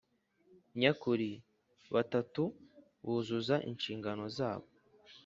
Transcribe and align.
Nyakuri 0.79 1.29
batatu 1.93 2.43
buzuza 3.05 3.55
inshingano 3.69 4.23
zabo 4.37 4.67